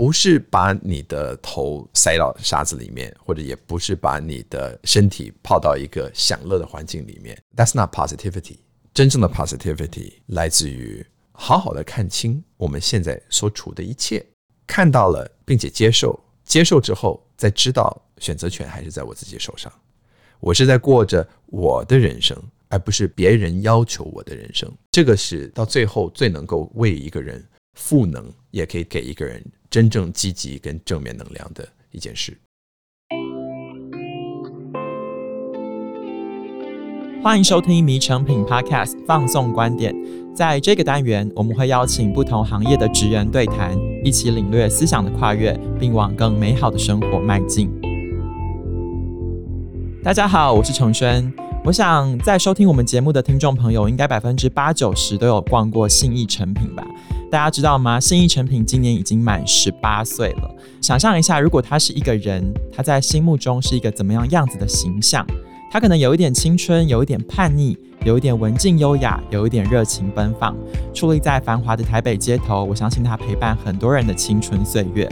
[0.00, 7.38] 不是把你的头塞到沙子里面，或者也不是把你的身体泡到一个享乐的环境里面。
[7.54, 8.56] That's not positivity。
[8.94, 14.24] 真正的 positivity 来自于好好的看清我们现在所处的一切，
[14.66, 19.70] 看到了并且接受，接受之后再知道选择权还是在我自己手上。
[20.38, 22.34] 我是在过着我的人生，
[22.68, 24.66] 而不是别人要求我的人生。
[24.90, 32.36] 这个是到最后最能够为一个人赋能，也可以给一个人真正积极跟正面能量的一件事。
[37.22, 39.94] 欢迎收听《迷成品 Podcast》放送观点。
[40.34, 47.70] 在这个单元，我们会邀请不同行业的职人对谈，一起领略思想的跨越，并往更美好的生活迈进。
[50.02, 51.30] 大家好，我是承轩。
[51.62, 56.86] 我想在收听我们节目的听众朋友，应该百分之八九十都有逛过信义成品吧？
[57.30, 58.00] 大家知道吗？
[58.00, 60.50] 新义成品今年已经满十八岁了。
[60.80, 65.24] 想象一下，如果他是一个人，他在心目中是一个怎么样样子的形象？
[65.70, 70.56] 他可能有一点青春，有一点叛逆，有一点文静优雅，有一点热情奔放，
[70.92, 72.64] 矗立在繁华的台北街头。
[72.64, 75.08] 我相信他陪伴很多人的青春岁月。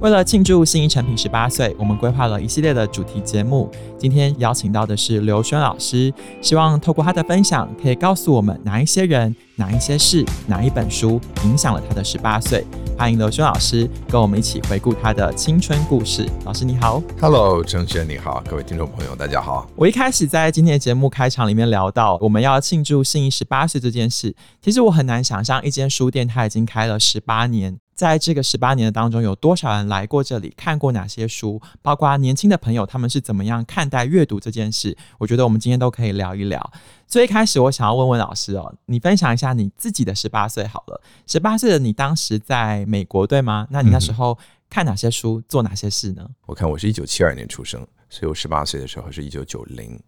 [0.00, 3.70] 为了庆祝信义诚品十八岁，我们规划了一系列的主题节目。
[3.98, 12.62] 今天邀请到的是刘轩老师，希望透过他的分享，可以告诉我们哪一些人、哪一些事、哪一本书影响了他的十八岁。
[12.98, 16.28] 欢迎刘轩老师跟我们一起回顾他的青春故事。
[16.44, 19.66] 老师你好，Hello，承轩你好，各位听众朋友大家好。
[19.76, 27.78] 我一开始在今天的节目开场里面聊到我们要庆祝信义十八岁这件事，其实我很难想象一间书店它已经开了十八年。
[27.96, 31.60] 在这个十八年的当中，有多少人来过这里，看过哪些书？
[31.80, 34.94] 包括年轻的朋友，他们是怎么样看待阅读这件事？
[35.16, 36.72] 我觉得我们今天都可以聊一聊。
[37.08, 41.00] 所以一开始，我想要问问老师哦，你分享一下你自己的十八岁好了。
[41.26, 43.66] 十八岁的你当时在美国对吗？
[43.70, 44.36] 那你那时候
[44.68, 46.28] 看哪些书，做哪些事呢？
[46.46, 49.98] 我看我是一九七二年出生，所以我十八岁的时候是一九九零，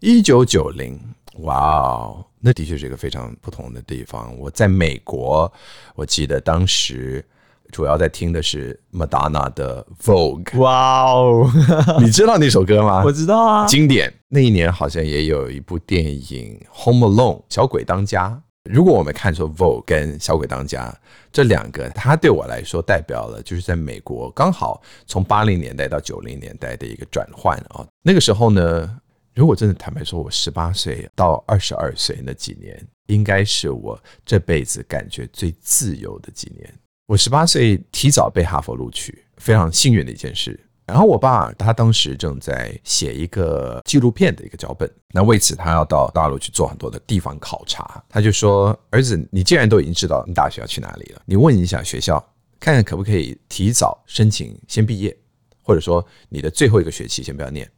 [0.00, 0.98] 一九九零。
[1.38, 4.38] 哇哦，那的确是一个非常不同的地方。
[4.38, 5.52] 我在美国，
[5.96, 7.24] 我记得当时
[7.72, 10.56] 主要在听的是 Madonna 的 Vogue。
[10.60, 11.50] 哇哦，
[12.00, 13.02] 你知道那首歌吗？
[13.04, 14.14] 我知道啊，经典。
[14.28, 18.40] 那一年好像也有一部电影《Home Alone》，小鬼当家。
[18.70, 20.94] 如果我们看说 Vogue 跟小鬼当家
[21.32, 27.86] 这两个，它对我来说代表了就是在美国刚好从八零年代到九零年代的一个转换啊。
[28.02, 29.00] 那个时候呢。
[29.36, 36.72] 如果真的坦白说，我十八岁到二十二岁那几年，应该是我这辈子感觉最自由的几年。
[37.06, 40.56] 我十八岁提早被哈佛录取，非常幸运的一件事。
[40.86, 48.02] 然后我爸他当时正在写一个纪录片的一个脚本，那为此他要到大陆去做很多的地方考察。
[48.08, 52.18] 他就说：“儿子，你既然都已经知道你大学要去哪里了，你问一下学校，
[52.60, 55.16] 看看可不可以提早申请先毕业，
[55.62, 57.68] 或者说你的最后一个学期先不要念。”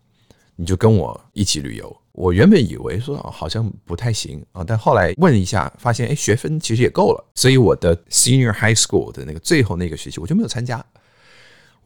[0.59, 1.95] 你就跟我一起旅游。
[2.13, 7.23] 我原本以为说好像不太行啊，但后来问一下，发现哎，学分其实也够了。
[7.35, 10.83] 所以我的 Senior High School 的那个最后那个学期，我就没有参加。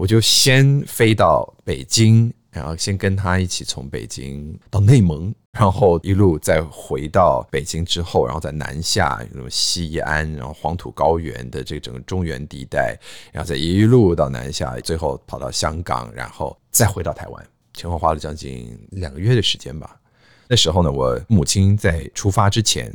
[0.01, 12.99] 我就先飞到北京，然后先跟他一起从北京到内蒙，然后一路再回到北京之后，然后再南下，什么西安，然后黄土高原的这整个中原地带，
[13.31, 17.47] 然后再一路到南下，最后跑到香港，然后再回到台湾。
[17.75, 20.01] 前后花了将近两个月的时间吧。
[20.49, 22.91] 那时候呢，我母亲在出发之前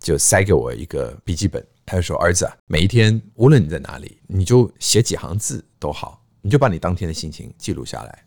[0.00, 8.24] 就塞给我一个笔记本，她就说：“儿子啊，每一天无论你在哪里，你就写几行字都好，你就把你当天的心情记录下来。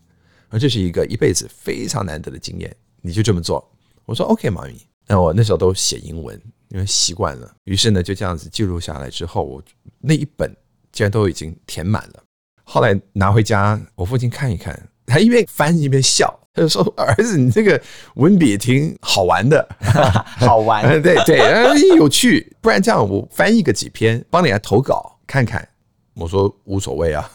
[0.48, 3.64] 而这是一个一辈子非常难得的经验，你就这么做。”
[4.04, 7.54] 我说：“OK，妈咪。”那我那时候都写英文，因为习惯了。
[7.64, 9.62] 于是呢，就这样子记录下来之后，我
[10.00, 10.50] 那一本
[10.90, 12.22] 竟然都已经填满了。
[12.64, 14.88] 后来拿回家，我父亲看一看。
[15.06, 17.80] 他一边翻一边笑，他就说：“儿子，你这个
[18.16, 19.64] 文笔挺好玩的，
[20.38, 21.38] 好玩，对对，
[21.96, 22.56] 有趣。
[22.60, 25.68] 不然这样，我翻译个几篇，帮你来投稿看看。”
[26.14, 27.30] 我说：“无所谓啊。”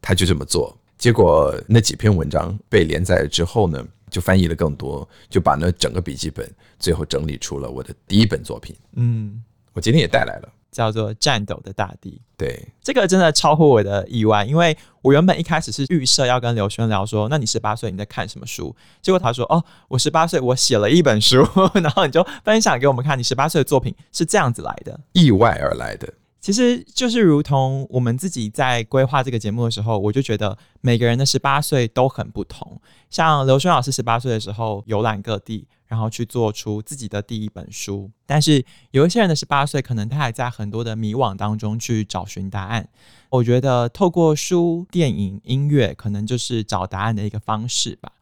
[0.00, 0.76] 他就这么做。
[0.96, 8.74] 结果那几篇文章被连载了之后呢，就翻译了更多，就把那整个笔记本最后整理出了我的第一本作品。
[8.94, 10.48] 嗯，我今天也带来了。
[10.70, 18.76] 叫做《颤抖的大地》，对，这个真的超乎我的意外，因为我原本一开始是预设要跟刘轩聊说，那你十八岁你在看什么书？
[19.00, 21.38] 结果他说，哦，我十八岁我写了一本书，
[21.82, 26.12] 然后你就分享给我们看，你十八岁的作品是这样子来的，意外而来的。
[26.40, 32.80] 其实就是如同我们自己在规划这个节目的时候，我就觉得每个人的十八岁都很不同。
[33.10, 38.08] 像刘轩老师十八岁的时候游览各地，然后去做出自己的第一本书。
[38.24, 42.88] 但是有一些人的十八岁，可能他还在很多的迷惘当中去找寻答案。
[43.30, 48.12] 我觉得透过书、电影、音乐，可能就是找答案的一个方式吧。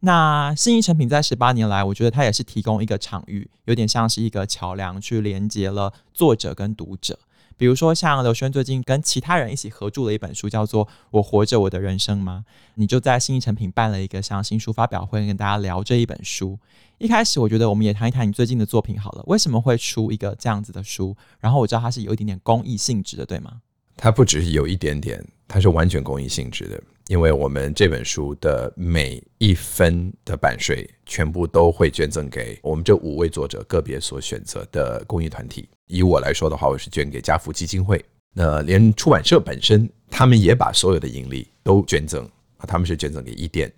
[0.00, 7.18] 那信义诚品在十八年来，我觉得它也是提供一个场域，有点像是一个桥梁，去连接了作者跟读者。
[7.60, 12.46] 比如说，像刘轩最近跟其他人一起合著了一本书，叫做《我活着我的人生吗》。
[12.76, 16.58] 你就在新一成品办了一个像新书发表会，跟大家聊这一本书。
[16.96, 19.22] 一开始，我觉得我们也谈一谈你最近的作品好了。
[19.26, 21.14] 为什么会出一个这样子的书？
[21.38, 23.60] 然后我知道它是有一点点公益性质的，对吗？
[23.94, 25.22] 它不只是有一点点，
[25.52, 26.80] 它是完全公益性质的。
[27.08, 35.68] 因为我们这本书的每一分的版税，全部都会捐赠给我们这五位作者个别所选择的公益团体。
[35.88, 38.04] 以我来说的话，我是捐给家福基金会。
[38.32, 42.24] 那连出版社本身，他们也把所有的盈利都捐赠
[42.58, 43.72] 啊，他们是捐赠给伊甸。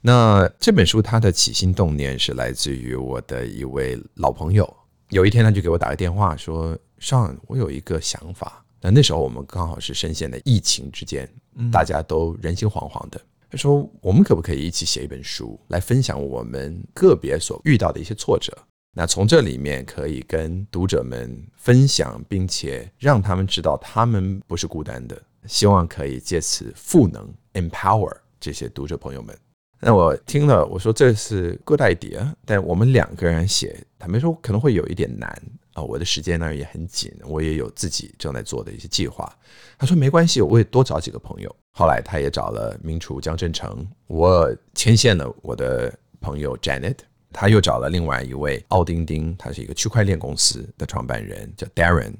[0.00, 4.66] 那这本书它的起心动念是来自于我的一位老朋友。
[5.10, 11.28] 有一天他就给我打个电话说上我有一个想法。”那那时候我们刚好是深陷在疫情之间。
[11.72, 13.20] 大家都人心惶惶的。
[13.50, 18.56] 他说：“我们可不可以一起写一本书，来分享我们个别所遇到的一些挫折？
[18.94, 25.20] 那从这里面可以跟读者们分享，并且让他们知道他们不是孤单的。
[25.48, 29.36] 希望可以借此赋能 empower 这些读者朋友们。”
[29.82, 35.42] 那我听了，我说这是 good idea，但我们两个人写，坦白说可能会有一点难。
[35.76, 39.30] 啊，我的时间呢也很紧，我也有自己正在做的一些计划。
[39.76, 41.54] 他说没关系，我也多找几个朋友。
[41.70, 46.96] 后来他也找了名厨江振成，我牵线了我的朋友 Janet，
[47.30, 52.14] 他又找了另外一位奥丁丁，他是一个区块链公司的创办人叫 Darren。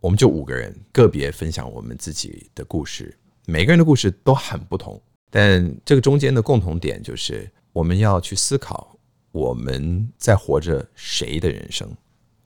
[0.00, 3.16] 我们就五个人个别分享我们自己的故事，
[3.46, 5.00] 每个人的故事都很不同，
[5.30, 8.96] 但这个中间的共同点就是我们要去思考
[9.30, 11.88] 我们在活着谁的人生。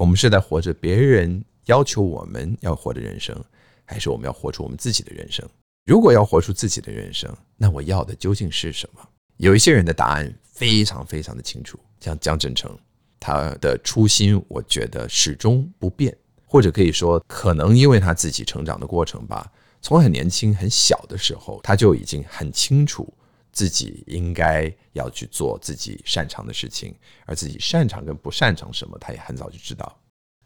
[0.02, 3.40] 我们是在活着别人要求我们要活的人生，
[3.84, 5.48] 还是我们要活出我们自己的人生？
[5.86, 9.08] 如果要活出自己的人生，那我要的究竟是什么？
[9.36, 12.76] 有一些人的答案非常非常的清楚，像江振成，
[13.20, 16.12] 他的初心我觉得始终不变，
[16.48, 23.08] 或者可以说，可能因为他自己成长的过程吧，从很年轻很小的时候，他就已经很清楚。
[23.52, 26.94] 自己应该要去做自己擅长的事情，
[27.26, 29.98] 而自己擅长跟不擅长什么，他也很早就知道。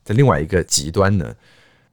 [0.04, 1.34] 在另外一个极端呢，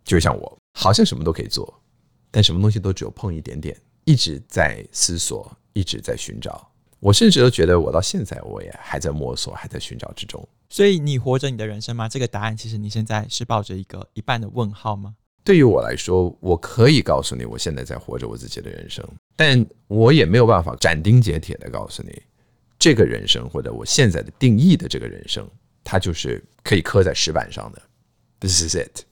[0.03, 1.81] 就像我，好像什么都可以做，
[2.29, 3.75] 但什么东西都只有碰一点点，
[4.05, 6.69] 一直在思索，一直在寻找。
[6.99, 10.47] 我甚至都觉得，我到现在我也还在摸索，还在寻找之中。
[10.69, 12.07] 所以，你活着你的人生吗？
[12.07, 15.15] 这个答案其实你现在是抱着一个一半的问号吗？
[15.43, 19.05] 对于我来说，我可以告诉你，我现在在活着我自己的人生，
[19.35, 22.21] 但我也没有办法斩钉截铁的告诉你，
[22.79, 25.45] 这个人生或者我现在的定义的这个人生，
[25.83, 27.81] 它就是可以刻在石板上的。
[28.39, 29.03] This is it。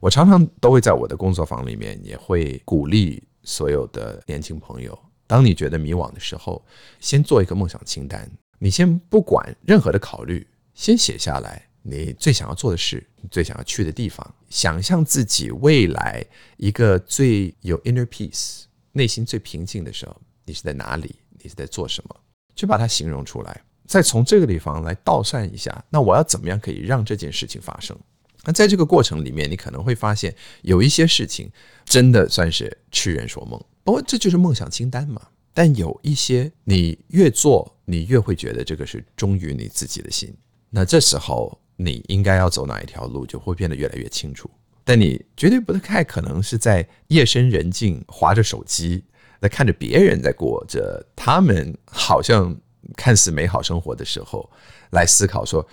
[0.00, 6.64] 我常常都会在我的工作坊里面，也会鼓励所有的年轻朋友，当你觉得迷惘的时候，
[7.00, 11.65] 先做一个梦想清单，你先不管任何的考虑，先写下来。
[11.88, 21.14] 你最想要做的事，你最想要去的地方，想象自己未来一个最有 inner peace、内心最平静的时候，你是在哪里？
[21.40, 22.16] 你是在做什么？
[22.56, 27.96] 去把它形容出来，再从这个地方来倒算一下，那我要怎么样可以让这件事情发生？
[28.42, 31.48] 那在这个过程里面，你可能会发现有一些事情
[31.84, 35.22] 真的算是痴人说梦，不过这就是梦想清单嘛。
[35.54, 40.34] 但有一些你越做，你越会觉得这个是忠于你自己的心。
[40.70, 41.56] 那这时候。
[41.76, 44.50] 你应该要走哪一条路，就会变得越来越清楚。
[44.84, 49.04] 但你绝对不太可能是在夜深人静划着手机，
[49.40, 52.56] 在看着别人在过着他们好像
[52.96, 54.48] 看似美好生活的时候，
[54.90, 55.66] 来思考说，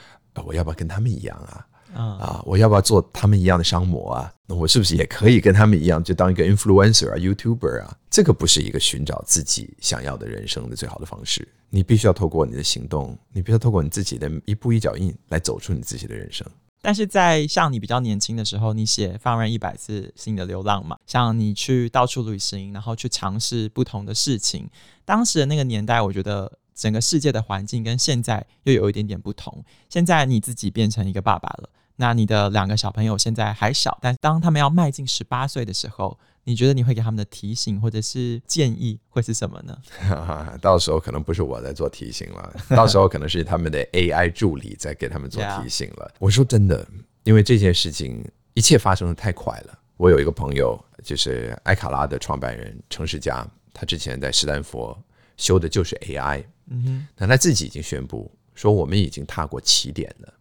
[0.46, 1.66] 我要不要跟他们一样啊？
[1.94, 4.34] 啊，我要不要做他们一样的商模啊？
[4.46, 7.98] 那我是不是也可以跟他们一样，就当一个 influencer 啊，YouTuber 啊？
[8.10, 11.48] 这个不是一个寻找自己想要的人生的最好的方式。
[11.70, 16.46] 你必须要透过你的行动，你必须要透过你自己的一步一脚印来走出你自己的人生。
[16.82, 24.70] 但是在像你比较年轻的时候，你写放任一百次新的流浪嘛，像你去到处旅行，然后去尝试不同的事情。
[25.06, 29.64] 当时的那个年代，我觉得整个世界的环境跟现在又有一点点不同。
[29.90, 31.70] 现在你自己变成一个爸爸了。
[32.04, 39.78] 那你的两个小朋友现在还小，但当他们要迈进十八岁的时候，你觉得你会给他们的提醒或者是建议会是什么呢？
[40.60, 46.14] 到时候可能不是我在做提醒了，到时候可能是他们的 AI 助理在给他们做 提醒了。
[46.20, 46.86] 我说真的，
[47.24, 48.22] 因为这件事情
[48.54, 54.94] 一切发生的太快了，我有一个朋友，就是艾卡拉的创办人程世佳，他之前在斯坦福
[55.38, 56.44] 修的就是 AI。
[56.68, 60.34] 嗯哼，那他自己已经宣布说，我们已经踏过起点了，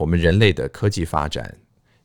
[0.00, 1.54] 我们人类的科技发展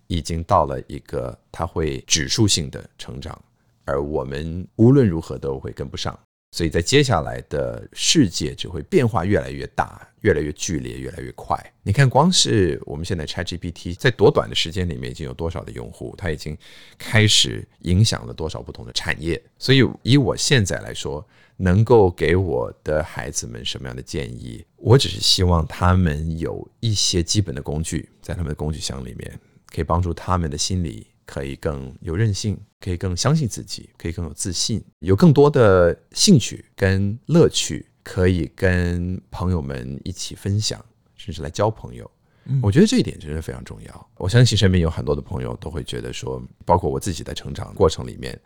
[0.07, 3.41] 已经到了一个它会指数性的成长，
[3.85, 6.19] 而我们无论如何都会跟不上。
[6.51, 11.57] 所以在接下来的世界只会变化越来越大，越来越剧烈，越来越快。
[11.83, 16.57] 你看，光是我们现在 ChatGPT 在多短的时间里面已经有多少的用户，它已经
[16.97, 19.41] 开始影响了多少不同的产业。
[19.57, 21.25] 所以以我现在来说，
[21.57, 24.65] 能够给我的孩子们什么样的建议？
[24.77, 31.07] 我只是希望他们有一些基本的工具在他们的工具箱里面，可以帮助他们的心理。
[31.27, 40.79] 可以更有韧性，可以更相信自己，可以更有自信，有更多的兴趣跟乐趣，可以跟朋友们一起分享，
[41.15, 42.09] 甚至来交朋友。
[42.43, 44.09] 嗯，我觉得这一点真的非常重要。
[44.17, 48.39] 我相信身边有很多的朋友都会觉得说，包括我自己在成长过程里面，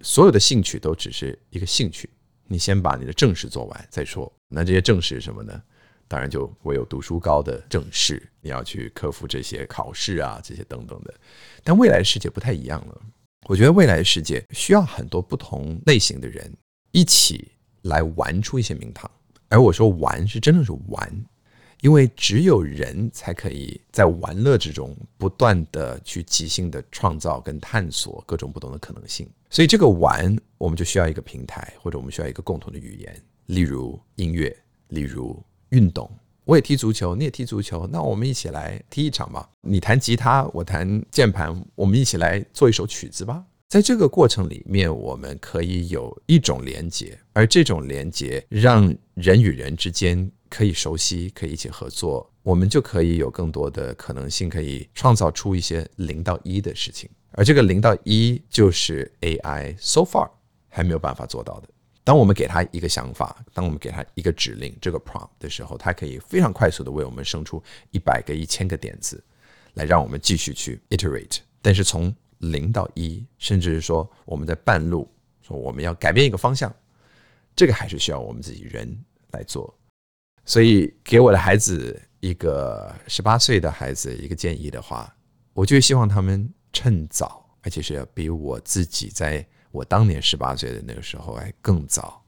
[0.00, 2.10] 所有的兴趣都只是一个兴趣，
[2.46, 4.32] 你先把你的正事做完再说。
[4.48, 5.62] 那这些正事是什么呢？
[6.08, 11.12] 当然，就唯有读书高的正事，你要去克服这些考试啊，这些等等的。
[11.64, 13.02] 但未来的世界不太一样了。
[13.48, 16.56] 我觉得未来的世界需要很多不同类型的人
[16.92, 17.50] 一起
[17.82, 19.10] 来玩出一些名堂。
[19.48, 21.24] 而我说玩是真的是玩，
[21.80, 29.28] 因为只有人才可以在玩乐之中不断的去即兴的创造跟探索各种不同的可能性。
[29.50, 34.56] 所以这个玩，我们就需要一个平台，或者我们需要一个共同的语言，例如音乐，
[34.88, 35.42] 例如。
[35.70, 36.08] 运动，
[36.44, 39.50] 我也踢足球，你也踢足球，那我们一起来踢一场吧。
[39.62, 43.44] 你弹吉他，我弹键盘，我们一起来做一首曲子吧。
[43.68, 57.10] 在这个过程里面，我们可以有一种连接，而这种连接让人与人之间可以熟悉，可以一起合作，我们就可以有更多的可能性，可以创造出一些零到一的事情。
[57.32, 60.26] 而这个零到一，就是 AI so far
[60.70, 61.68] 还没有办法做到的。
[62.02, 69.22] 当我们给他一个想法，当我们给他一个指令，这个 prompt 的时候，他可以非常快速的为我们生出一百个、一千个点子，
[69.74, 71.40] 来让我们继续去 iterate。
[71.60, 75.06] 但是从零到一，甚至是说我们在半路，
[75.42, 76.74] 说我们要改变一个方向，
[77.54, 78.98] 这个还是需要我们自己人
[79.32, 79.76] 来做。
[80.46, 85.14] 所以给我的孩子一个十八岁的孩子一个建议的话，
[85.52, 89.46] 我就希望他们趁早，而且是要比我自己在。
[89.72, 92.24] 我当年十八岁的那个时候还更早，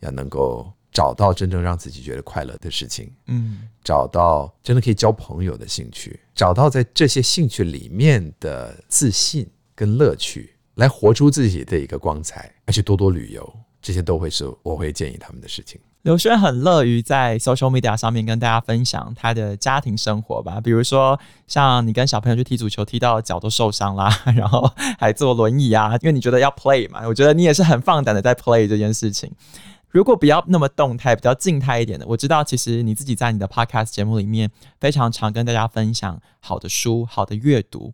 [0.00, 13.50] 要能够找到真正让自己觉得快乐的事情，嗯，找到真的可以交朋友的兴趣，找到在这些兴趣里面的自信跟乐趣，来活出自己的一个光彩，而且多多旅游，
[13.80, 15.80] 这些都会是我会建议他们的事情。
[16.02, 24.68] 刘轩很乐于在 social media 上面跟大家分享他的家庭生活吧，比如说像你跟小朋友去踢足球，踢到脚都受伤啦， 然后
[24.98, 29.30] 还坐轮椅啊，因为你觉得要 play 嘛，我觉得你也是很放胆的在 play 这件事情。
[29.90, 37.92] 如果不要那么动态，比较静态一点的，我知道其实你自己在你的 podcast 节目里面非常常跟大家分享好的书、好的阅读，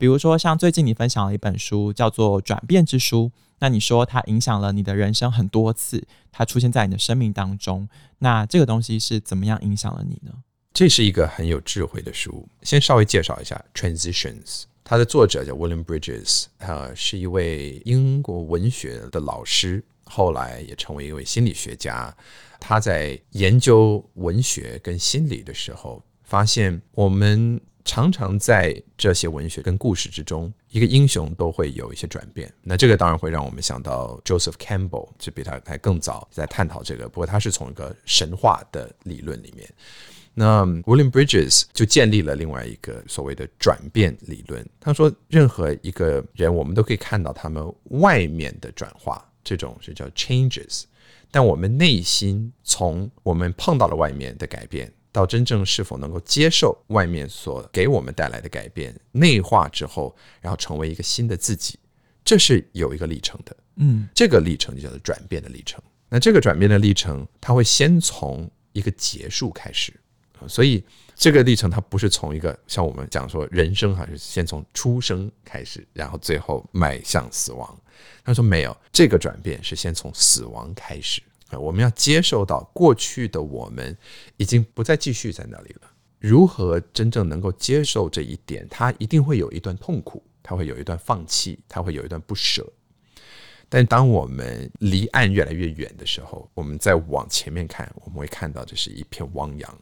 [0.00, 3.30] 比如说像最近你分享了一本书叫做《转变之书》。
[3.58, 6.02] 那你说它影响了你的人生很多次，
[6.32, 7.86] 它出现在你的生命当中。
[8.20, 10.32] 那这个东西是怎么样影响了你呢？
[10.72, 12.48] 这是一个很有智慧的书。
[12.62, 14.44] 先稍微介绍一下《Transitions》，
[14.82, 22.16] 它的作者叫 William Bridges，他是一位英国文学的老师，后来也成为一位心理学家。
[22.58, 27.60] 他在研究文学跟心理的时候，发现我们。
[27.90, 32.48] 常常在这些文学跟故事之中，一个英雄都会有一些转变。
[32.62, 37.08] 那这个当然会让我们想到 Joseph Campbell，就比他还更早在探讨这个。
[37.08, 39.68] 不过他是从一个神话的理论里面。
[40.34, 44.64] 那 William Bridges 就建立了另外一个所谓的转变理论。
[44.78, 50.84] 他说，任何一个人，我们都可以看到他们外面的转化，这种是叫 changes。
[51.32, 54.92] 但我们内心从我们碰到了外面的改变。
[55.12, 61.78] 到真正是否能够接受外面所给我们带来的改变，内化之后，然后成为一个新的自己，
[62.24, 63.56] 这是有一个历程的。
[63.76, 65.82] 嗯，这个历程就叫做转变的历程。
[66.08, 69.92] 那这个转变的历程，它会先从一个结束开始。
[70.48, 70.82] 所以
[71.14, 77.78] 这个历程它不是从一个像我们讲说人生还是先从出生开始，然后最后迈向死亡。
[78.24, 81.20] 他说没有，这个转变是先从死亡开始。
[81.58, 83.96] 我们要接受到过去的我们
[84.36, 85.90] 已经不再继续在那里了。
[86.18, 88.66] 如何真正能够接受这一点？
[88.68, 92.70] 他一定会有一段痛苦，他会有一段放弃，他会有一段不舍。
[93.70, 99.78] 但当我们离岸越来越远的时候，我们再往前面看，我们会看到这是一片汪洋，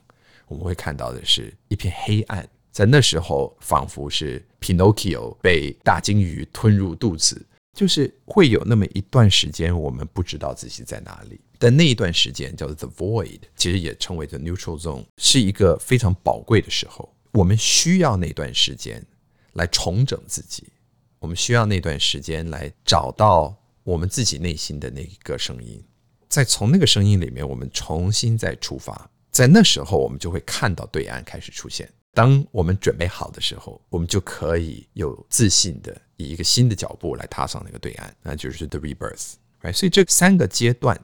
[0.47, 11.41] 我们会看到的是一片黑暗，在那时候，仿佛是 Pinocchio 被大鲸鱼吞入肚子，就是会有那么一段时间，我们不知道自己在哪里。
[11.59, 17.13] 但那一段时间叫做 The Void，其实也称为 The Neutral Zone，是一个非常宝贵的时候。
[17.33, 19.05] 我们需要那段时间
[19.53, 20.73] 来重整自己，
[21.19, 25.83] 我们需要那段时间来找到我们自己内心的那一个声音，
[26.29, 29.11] 再从那个声音里面，我们重新再出发。
[29.31, 31.89] 在那时候，我们就会看到对岸开始出现。
[32.15, 39.35] 当我们准备好的时候，我们就可以有自信的以一个新的脚步来踏上那个对岸，那就是 The Rebirth。
[39.61, 40.99] 哎所以这三个阶段。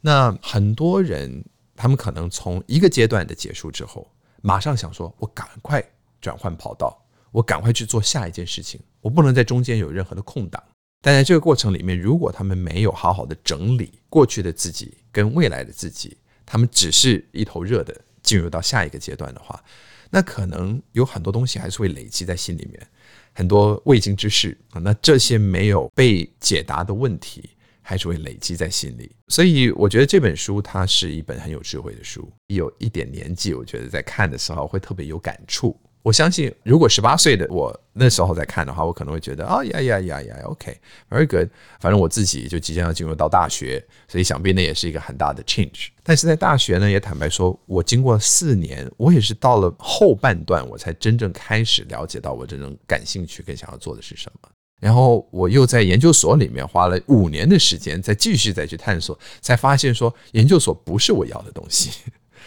[0.00, 1.44] 那很多人，
[1.76, 4.10] 他们可能从一个阶段的结束之后，
[4.42, 5.84] 马上想说：“我赶快
[6.20, 10.62] 转换跑道，我赶快去做下一件事情，我不能在中间有任何的空档。”
[11.02, 19.62] 但在这个过程里面，如果他们没有好好的整理过去的自己跟未来的自己，他们只是一头热的进入到下一个阶段的话，
[20.10, 22.86] 那可能有很多东西还是会累积在心里面，
[23.32, 27.48] 很多未经之事啊，那这些没有被解答的问题。
[27.90, 32.32] 还是会累积在心里，所以我觉得这本书它是一本很有智慧的书。
[32.46, 35.76] 有一点年纪，我觉得在看的时候会特别有感触。
[36.00, 41.48] 我相信，如果十八岁的我那时候在看的话，我可能会觉得啊呀呀呀呀，OK，very good。
[41.80, 45.88] 反正我自己就即将要进入到大学，所以想必那也是一个很大的 change。
[46.04, 54.48] 但是在大学呢，也坦白说，我经过四年，我也是到了后半段，我才真正开始了解到我真正感兴趣跟想要做的是什么。
[54.80, 61.90] 然后我又在研究所里面花了五年的时间，再继续再去探索，才发现说研究所不是我要的东西。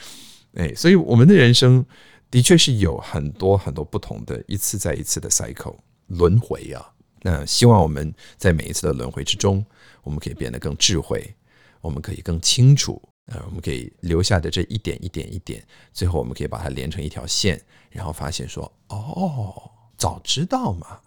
[0.55, 1.85] 哎，所以我们的人生
[2.31, 6.91] 的确是有很多很多不同的一次再一次的 cycle 轮回啊。
[7.21, 9.63] 那希望我们在每一次的轮回之中，
[10.03, 11.33] 我们可以变得更智慧，
[11.81, 15.63] 我们可以更清楚，呃，我们可以留下的这一点一点一点，
[15.93, 17.61] 最后我们可以把它连成一条线，
[17.91, 20.99] 然后发现说，哦，早知道嘛。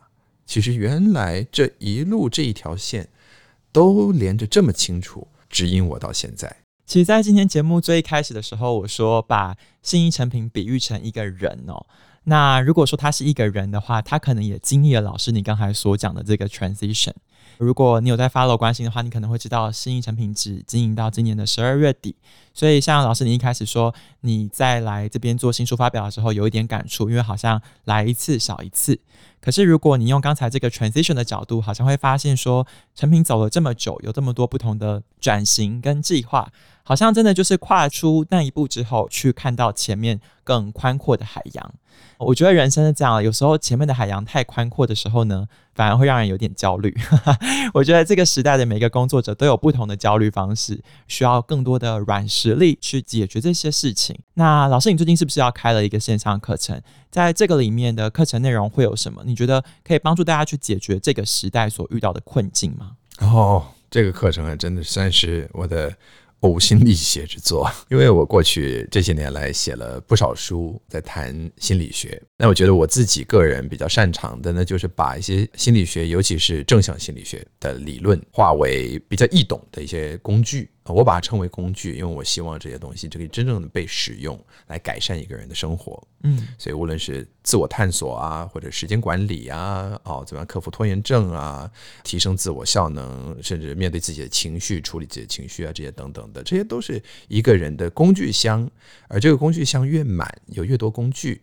[0.46, 3.08] 其实原来这一路这一条线
[3.72, 6.56] 都连着这么清楚，指引我到现在。
[6.86, 11.84] 其实，在今天节目最一开始的时候，我说把信义成品比喻成一个人哦。
[12.28, 17.12] 那如果说他是一个人的话，他可能也经历了老师你刚才所讲的这个 transition。
[17.58, 22.14] 如果你有在 follow 关心的话，你可能会知道新一成品只经营到今年的十二月底。
[22.52, 28.98] 所以，像老师你一开始说你在来这边做新书发表的时候有一点感触，因为好像来一次少一次。
[29.40, 36.50] 可是，如果你用刚才这个 transition 的角度，好像会发现说，成品走了这么久，有这么多不同的转型跟计划，
[36.88, 41.74] 好像真的就是跨出那一步之后，去看到前面更宽阔的海洋。
[42.18, 46.96] 我觉得人生是这样，有时候前面的海洋太宽阔的时候呢，反而会让人有点焦虑。
[47.74, 54.16] 我觉得这个时代的每个工作者都有不同的焦虑方式，需要更多的软实力去解决这些事情。
[54.34, 56.80] 那老师，你最近是不是要开了一个线上课程？
[57.10, 59.22] 在这个里面的课程内容会有什么？
[59.26, 62.92] 你觉得可以帮助大家去解决这个时代所遇到的困境吗？
[63.18, 65.92] 哦，这个课程还真的算是我的。
[66.40, 72.22] 呕心沥血之作， 因为我过去这些年来写了不少书，在谈心理学。
[72.36, 80.70] 那我觉得我自己个人比较擅长的呢，就是把一些心理学，尤其是正向心理学的理论，化为比较易懂的一些工具。
[80.94, 86.02] 我把它称为工具，因为我希望这些东西就可以真正的被使用来改善一个人的生活。
[86.22, 91.70] 嗯，所以无论是自我探索啊，或者时间管理啊，哦，怎么样克服拖延症啊，
[92.04, 98.68] 提升自我效能，甚至面对自己的情绪、处理自己的情绪啊，这些等等的，这些都是一个人的工具箱。
[99.08, 101.42] 而这个工具箱越满，有越多工具，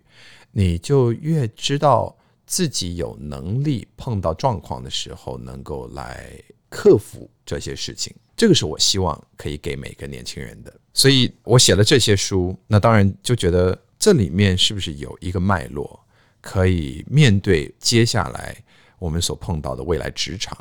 [0.52, 6.32] 你就越知道自己有能力碰到状况的时候，能够来
[6.70, 8.14] 克服这些事情。
[8.44, 12.54] 这个是我希望可以给每个年轻人的，所以我写了这些书。
[12.68, 15.98] 那当然就觉得这里面是不是有一个脉络，
[16.42, 18.62] 可以面对接下来
[19.00, 20.58] 我们所碰到的未来职场。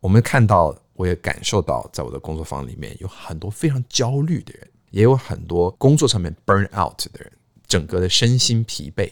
[0.00, 7.32] 我们看到，我也感受到，在我的工作坊里面有很多非常焦虑的人，也有很多工作上面 burn out 的人，
[7.68, 9.08] 整个的身心疲惫，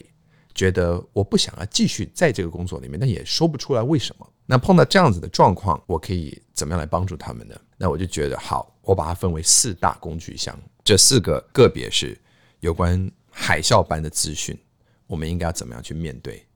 [0.53, 4.29] 觉得我不想要继续在这个工作里面，但也说不出来为什么。
[4.45, 7.55] 那碰到这样子的状况，我可以怎么样来帮助他们呢？
[7.83, 12.17] 那我就觉得好，我把它分为四大工具箱，这四个个别是
[12.61, 14.57] 有关海啸般的资讯，
[15.05, 16.47] 我们应该要怎么样去面对？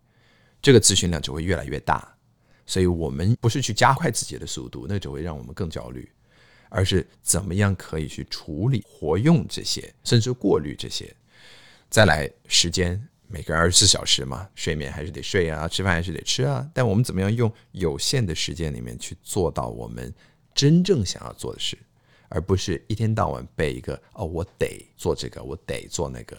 [0.61, 2.15] 这个资讯量就会越来越大，
[2.65, 6.09] 所以我们不是去加快自己的速度，那只会让我们更焦虑，
[6.69, 11.13] 而是怎么样可以去处理、活用这些，甚至过滤这些。
[11.89, 13.05] 再来，时间。
[13.29, 16.65] 每个二十四小时嘛，睡眠还是得睡啊，吃饭还是得吃啊。
[16.73, 20.15] 但我们怎么样用有限的时间里面去做到我们
[20.57, 21.77] 真正想要做的事，
[22.29, 26.35] 而不是一天到晚被一个哦，我得做这个，我得做那个，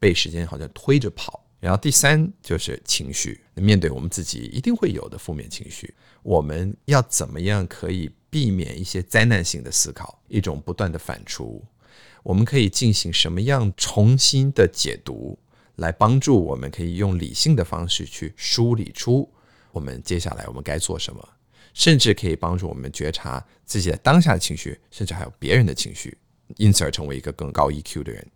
[0.00, 11.62] 被时间好像推着跑，然后第三就是情绪，面对我们自己一定会有的负面情绪，我们要怎么样可以避免一些灾难性的思考，一种不断的反刍，
[12.24, 15.38] 我们可以进行什么样重新的解读，
[15.76, 19.30] 来帮助我们可以用理性的方式去梳理出
[19.70, 21.28] 我们接下来我们该做什么，
[21.74, 26.16] 甚至可以帮助我们觉察自己的当下的情绪，甚至还有别人的情绪，
[26.56, 28.26] 因此而成为一个更高 EQ 的人。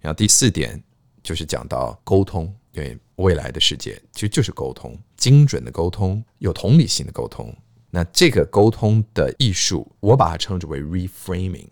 [0.00, 0.82] 然后第四点。
[1.20, 7.54] 就是讲到沟通，对未来的世界其实就是沟通，精准的沟通，有同理心的沟通。
[7.90, 11.66] 那这个沟通的艺术，我把它称之为 reframing，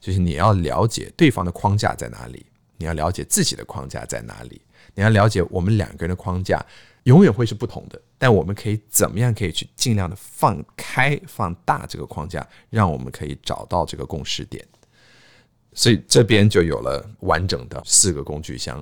[0.00, 2.46] 就是你要了解对方的框架在哪里，
[2.78, 4.62] 你要了解自己的框架在哪里，
[4.94, 6.64] 你要了解我们两个人的框架
[7.02, 14.64] 永远会是不同的，但我们可以怎么样可以去尽量的放开、放大这个框架，让我们可以找到这个共识点。
[15.72, 18.76] 所以这边就有了完整的四个工具箱，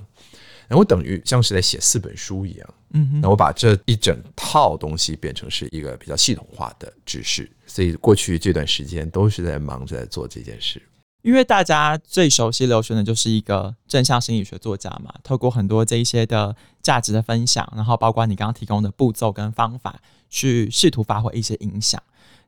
[0.67, 7.49] 然后我等于像是在写四本书一样，嗯哼，那我把这一整套东西变成是一个比较系统化的知识。
[7.65, 10.79] 所以过去这段时间都是在忙着在做这件事。
[11.23, 22.01] 因为大家最熟悉刘轩的就是一个正向心理学作家嘛，透过很多这一些的价值的分享，然后包括你刚刚提供的步骤跟方法，去试图发挥一些影响。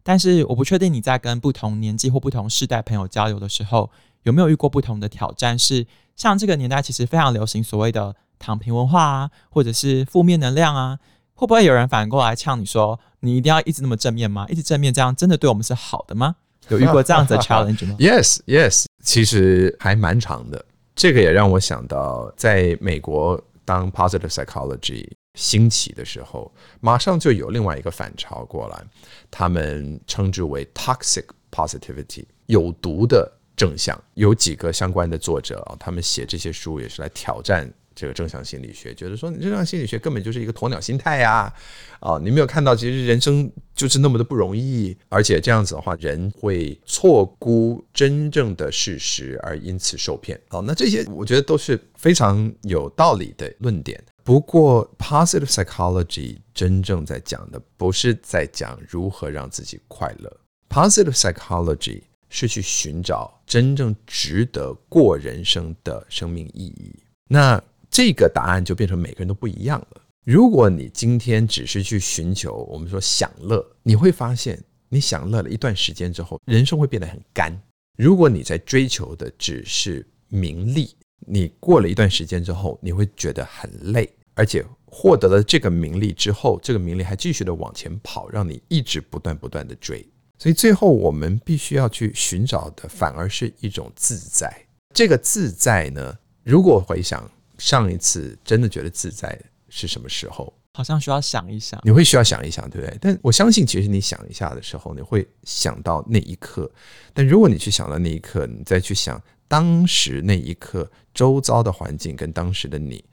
[0.04, 3.90] 但是我不确定你在跟不同年纪或不同世代朋友交流的时候，
[4.24, 5.58] 有没有遇过不同的挑战？
[5.58, 11.00] 是像这个年代其实非常流行所谓的躺平文化啊，或者是负面能量啊，
[11.34, 14.46] 会不会有人反过来呛你说，你一定要一直那么正面吗？
[14.50, 16.36] 一直正面这样真的对我们是好的吗？
[16.70, 17.96] 有遇过这样的 challenge 吗？
[18.00, 20.64] Yes, yes，其实还蛮长的。
[20.96, 28.84] 这个也让我想到，在美国当 positive psychology 兴起的时候，马上就有另外一个反潮过来，
[29.30, 33.32] 他们称之为 toxic positivity，有毒的。
[33.58, 37.66] 正向有几个相关的作者啊，他们写这些书也是来挑战
[37.96, 41.52] 这个正向心理学，觉得说你正向心理学根本就是一个鸵鸟心态呀，
[42.00, 50.40] 啊，你没有看到其实人生就是那么的不容易，而且这样子的话，人会错估真正的事实，而因此受骗。
[50.50, 54.04] 好，那这些我觉得都是非常有道理的论点。
[54.24, 60.38] 不过，positive psychology 真正在讲的不是在讲如何让自己快乐
[60.70, 62.02] ，positive psychology。
[62.28, 66.94] 是去寻找真正值得过人生的生命意义。
[67.30, 67.64] 那
[67.96, 70.02] 这个答案就变成每个人都不一样了。
[70.26, 77.58] 如果你今天只是去寻求我们说享乐，你会发现你享乐了一段时间之后，人生会变得很干。
[77.98, 80.94] 如果你在追求的只是名利，
[81.26, 90.06] 你过了一段时间之后，你会觉得很累，而且获得了这个名利之后，这个名利还继续的往前跑，让你一直不断不断的追。
[90.38, 94.54] 所以最后，我们必须要去寻找的，反而是一种自在。
[94.94, 99.40] 这个自在呢，如果回想上一次真的觉得自在
[99.70, 101.80] 是什么时候，好像需要想一想。
[101.84, 102.98] 你会需要想一想，对不对？
[103.02, 106.70] 但我相信，其实你想一下的时候，你会想到那一刻。
[107.14, 113.04] 但如果你去想到那一刻，你再去想当时那一刻周遭的环境跟当时的你，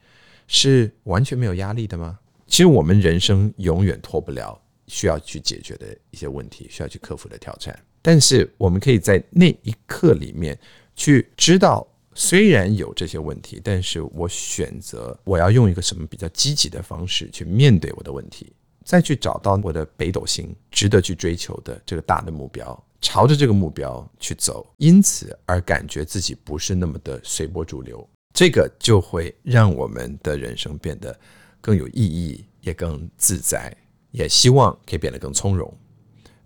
[0.47, 2.19] 是完全没有压力的吗？
[2.47, 4.59] 其实我们人生永远脱不了。
[4.85, 7.73] 需要去解决的一些问题，需要去克服的挑战。
[8.01, 10.59] 但是我们可以在那一刻里面
[10.93, 31.17] 去知道，虽然有这些问题，但是我选择我要用一个什么比较积极的方式去面对我的问题，再去找到我的北斗星，值得去追求的这个大的目标，朝着这个目标去走，因此而感觉自己不是那么的随波逐流，这个就会让我们的人生变得
[31.61, 33.75] 更有意义，也更自在。
[34.11, 35.75] 也希望可以变得更从容，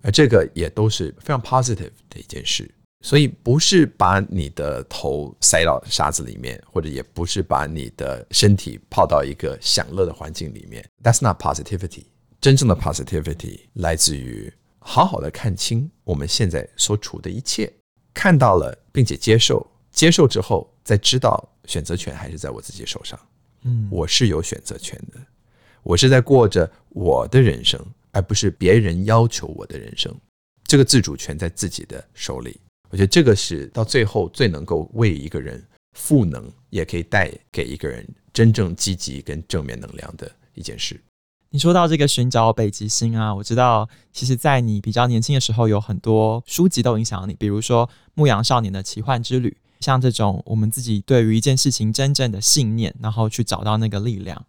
[0.02, 2.74] 而这个也都是非常 positive 的一件事。
[3.02, 10.84] 所以不是把你的头塞到沙子里面，或者也不是把你的身体泡到一个享乐的环境里面。
[11.04, 12.06] That's not positivity。
[12.42, 17.72] 真正的 positivity 来自于好好的看清我们现在所处的一切，
[18.14, 23.20] 看到了并且接受，接受之后再知道选择权还是在我自己手上。
[23.64, 25.20] 嗯，我是有选择权的。
[25.84, 27.80] 我是在过着我的人生，
[28.12, 30.14] 而不是别人要求我的人生。
[30.64, 41.00] 这个自主权在自己的手里，我觉得这个是到最后最能够为一个人赋能，也可以带给一个人真正积极跟正面能量的一件事。
[41.50, 49.50] 你说到这个寻找北极星啊，我知道，其实，在你比较年轻的时候，有很多书籍都影响你，比如说《牧羊少年的奇幻之旅》，
[49.86, 54.46] 像这种我们自己对于一件事情真正的信念，然后去找到那个力量。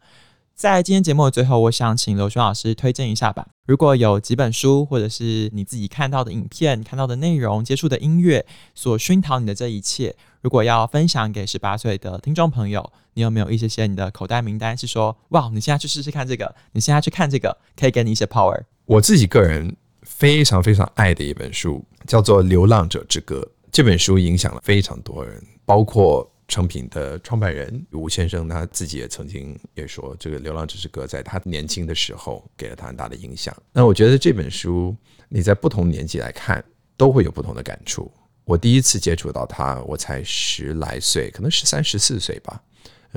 [0.54, 3.46] 在今天节目的最后，我想请刘轩老师推荐一下吧。
[3.68, 14.74] 如果有几本书，或者是你自己看到的影片、看到的内容、接触的音乐，所熏陶你的这一切，如果要分享给十八岁的听众朋友，你有没有一些些你的口袋名单？
[14.74, 18.58] 是说，哇，你现在去试试看这个，你现在去看这个，可以给你一些 power。
[18.86, 23.46] 我自己个人非常非常爱的一本书，叫做《流浪者之歌》。
[23.70, 26.26] 这本书影响了非常多人，包括。
[26.48, 33.54] 成品的创办人吴先生，他自己也曾经也说，这个《流浪者之歌》在他年轻的时候给了他很大的影响。
[33.72, 34.96] 那我觉得这本书，
[35.28, 36.64] 你在不同年纪来看，
[36.96, 38.10] 都会有不同的感触。
[38.44, 42.62] 我第一次接触到他，我才十来岁，可能十三、十四岁吧，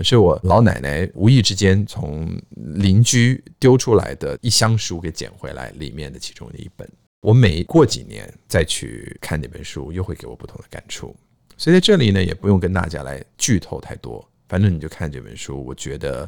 [0.04, 6.86] 是我老奶奶无意之间从邻居丢出来的一箱书给捡回来，里面的其中的一本。
[7.22, 11.16] 我每过几年再去看那本书，又会给我不同的感触。
[11.62, 15.64] 所以在这里呢，也不用跟大家来剧透太多，反正你就看这本书。
[15.64, 16.28] 我觉得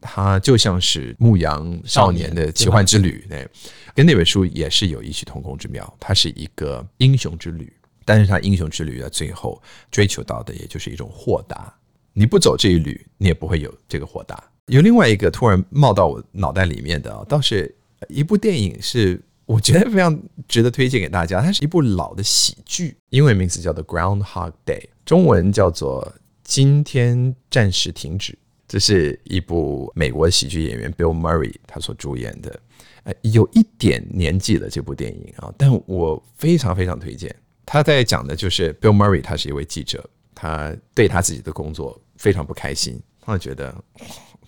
[0.00, 3.48] 它就像是牧羊少年的奇幻之旅，对，
[3.94, 5.96] 跟那本书也是有异曲同工之妙。
[6.00, 7.72] 它是一个英雄之旅，
[8.04, 11.72] 但是它英雄之旅的最后追求到的，也就是一种豁达。
[12.12, 14.42] 你不走这一旅，你也不会有这个豁达。
[14.66, 17.72] 有另外一个突然冒到我脑袋里面的，倒是
[18.08, 19.22] 一部电影是。
[19.46, 26.04] 我觉得非常值得推荐给大家，它是一部老的喜剧，英文名字叫做《Groundhog Day》，中文叫做
[26.42, 28.32] 《今天暂时停止》。
[28.66, 32.60] 这是一部美国喜剧演员 Bill Murray 他所主演的，
[33.04, 37.32] 呃，有一点年纪的这部电影啊，但我非常非常推荐。
[37.64, 40.04] 他在讲的就是 Bill Murray，他是一位记者，
[40.34, 43.72] 他对他自己的工作非常不开心，他觉得。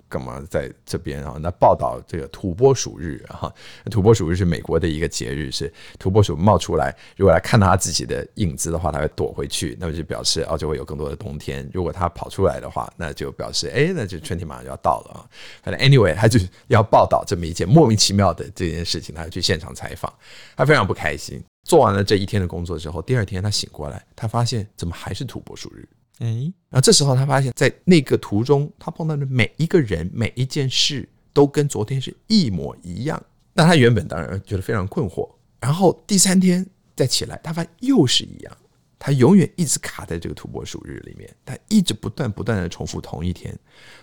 [0.09, 1.37] 干嘛在这边啊？
[1.41, 3.53] 那报道这个土拨鼠日啊，
[3.91, 11.69] 土拨鼠日是美国的一个节日，是土拨鼠冒出来，如果来看到他自己的影子的话，他会躲回去，那么就表示哦，就会有更多的冬天。
[11.73, 15.29] 如果他跑出来的话，那就表示哎，那就春天马上就要到了啊。
[15.63, 20.13] 反正 anyway，他就要报道这么一件莫名其妙的这件事情，他要去现场采访，
[20.57, 21.43] 他非常不开心。
[21.65, 25.87] 做完了这一天的工作之后，第二天他醒过来，他发现怎么还是土拨鼠日。
[26.19, 26.27] 哎，
[26.69, 33.23] 然后这时候他发现，在那个途中，他碰到的每一个人、每一件事，都跟昨天是一模一样。
[33.55, 35.29] 那他原本当然觉得非常困惑。
[35.61, 38.57] 然后第三天再起来，他发现又是一样。
[38.99, 43.57] 他永远一直卡在这个土拨鼠日里面，他一直不断不断的重复同一天。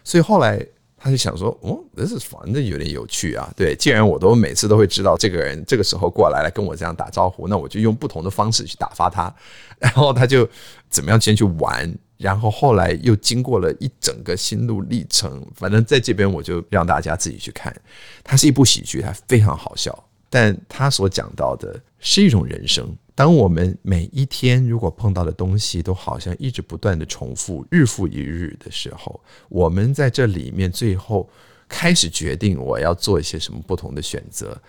[0.03, 0.65] 所以后来。
[0.97, 3.53] 他就想说，哦，this is fun，这有点有趣啊。
[3.55, 9.31] 对，既然我都每次都会知道这个人这个时候过来来跟我这样打招呼，那我就用不同的方式去打发他。
[9.77, 10.49] 然后他就
[10.89, 15.45] 怎么样先去玩，然后后来又经过了一整个心路历程。
[15.55, 17.75] 反正在这边我就让大家自己去看。
[18.23, 22.95] 它是一部喜剧，它非常好笑，但他所讲到的是一种人生。
[23.13, 31.29] 当我们每一天如果碰到的东西都好像一直不断的重复，日复一日的时候，我们在这里面最后
[31.69, 34.61] 开始决定我要做一些什么不同的选择，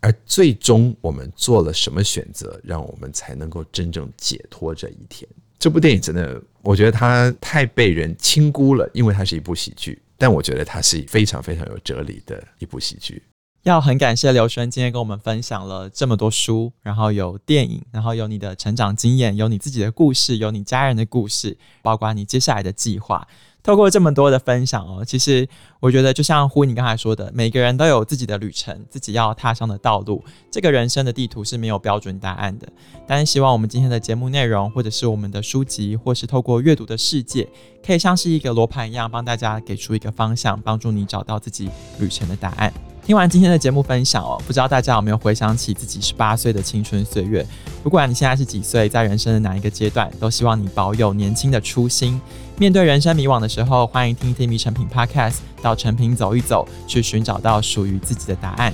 [0.00, 5.28] 而最终我们做了什么选择，让我们才能够真正解脱这一天。
[5.62, 13.22] 这部电影真的，我觉得它太被人轻估了，因为它是一部喜剧，但我觉得它是非常非常有哲理的一部喜剧。
[13.62, 23.28] 要很感谢刘轩今天跟我们分享了这么多书，然后有电影，然后有你的成长经验，有你自己的故事，有你家人的故事，包括你接下来的计划。
[23.62, 25.48] 透过这么多的分享哦，其实
[25.78, 30.22] 我觉得就像呼你刚才说的，每个人都有自己的旅程，自己要踏上的道路。
[30.50, 32.66] 这个人生的地图是没有标准答案的，
[33.06, 37.48] 但是希望我们今天的节目内容，或者是我们的书籍，或是透过阅读的世界，
[37.86, 41.70] 可以像是一个罗盘一样，帮大家给出一个方向，帮助你找到自己
[42.00, 42.72] 旅程的答案。
[43.04, 47.44] 听完今天的节目分享哦，不知道大家有没有回想起自己十八岁的青春岁月？
[47.82, 52.20] 不管你现在是几岁，在人生的哪一个阶段，都希望你保有年轻的初心。
[52.58, 58.72] 面对人生迷惘的时候，欢迎听听诚品 Podcast，到成品走一走，去寻找到属于自己的答案。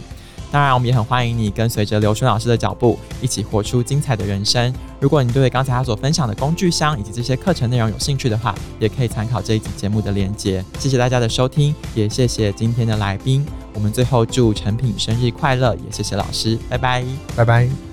[0.51, 4.73] 当然，我们也很欢迎你跟随着刘春老师的脚步，一起活出精彩的人生。
[4.99, 10.65] 如果你对刚才他所分享的工具箱以及这些课程内容有兴趣的话，也可以参考这一集节目的连结。
[10.79, 13.45] 谢谢大家的收听，也谢谢今天的来宾。
[13.75, 17.05] 我们最后祝成品生日快乐，也谢谢老师，拜拜，
[17.37, 17.88] 拜拜。